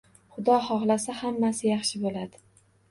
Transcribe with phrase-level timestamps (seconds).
[0.37, 2.47] Xudo xohlasa, hammasi yaxshi bo‘ladi.